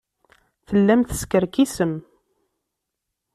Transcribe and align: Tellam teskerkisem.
Tellam 0.67 1.01
teskerkisem. 1.07 1.93